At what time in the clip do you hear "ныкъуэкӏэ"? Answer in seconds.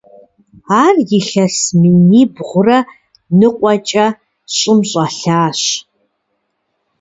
3.37-4.07